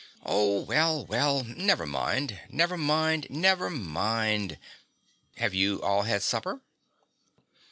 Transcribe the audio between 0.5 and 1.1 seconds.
well,